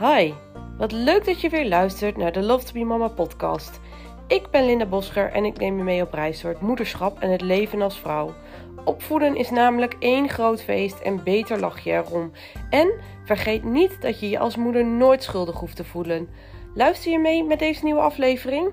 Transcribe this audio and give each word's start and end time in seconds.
Hi, 0.00 0.32
wat 0.78 0.92
leuk 0.92 1.24
dat 1.24 1.40
je 1.40 1.48
weer 1.48 1.68
luistert 1.68 2.16
naar 2.16 2.32
de 2.32 2.42
Love 2.42 2.64
to 2.64 2.72
Be 2.72 2.84
Mama 2.84 3.08
podcast. 3.08 3.80
Ik 4.26 4.50
ben 4.50 4.64
Linda 4.66 4.86
Boscher 4.86 5.32
en 5.32 5.44
ik 5.44 5.58
neem 5.58 5.76
je 5.76 5.82
mee 5.82 6.02
op 6.02 6.12
reis 6.12 6.40
door 6.40 6.50
het 6.50 6.60
moederschap 6.60 7.20
en 7.20 7.30
het 7.30 7.40
leven 7.40 7.82
als 7.82 7.98
vrouw. 7.98 8.34
Opvoeden 8.84 9.36
is 9.36 9.50
namelijk 9.50 9.96
één 9.98 10.28
groot 10.28 10.62
feest 10.62 10.98
en 10.98 11.22
beter 11.24 11.60
lach 11.60 11.80
je 11.80 11.92
erom. 11.92 12.32
En 12.70 12.92
vergeet 13.24 13.64
niet 13.64 14.02
dat 14.02 14.20
je 14.20 14.28
je 14.28 14.38
als 14.38 14.56
moeder 14.56 14.86
nooit 14.86 15.22
schuldig 15.22 15.58
hoeft 15.58 15.76
te 15.76 15.84
voelen. 15.84 16.28
Luister 16.74 17.12
je 17.12 17.18
mee 17.18 17.44
met 17.44 17.58
deze 17.58 17.84
nieuwe 17.84 18.00
aflevering? 18.00 18.70